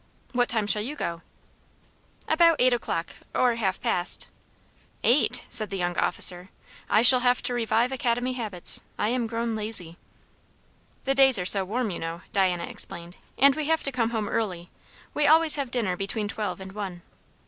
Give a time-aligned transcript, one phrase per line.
[0.31, 1.21] "What time shall you go?"
[2.27, 4.29] "About eight o'clock or half past."
[5.03, 6.49] "Eight!" said the young officer.
[6.89, 8.81] "I shall have to revive Academy habits.
[8.97, 9.97] I am grown lazy."
[11.05, 14.27] "The days are so warm, you know," Diana explained; "and we have to come home
[14.27, 14.71] early.
[15.13, 17.03] We always have dinner between twelve and one."